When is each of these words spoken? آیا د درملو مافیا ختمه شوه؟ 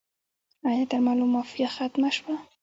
آیا 0.67 0.83
د 0.87 0.89
درملو 0.91 1.25
مافیا 1.33 1.69
ختمه 1.75 2.09
شوه؟ 2.17 2.35